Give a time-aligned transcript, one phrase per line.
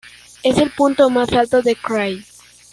[0.41, 2.25] Es el punto más alto del krai.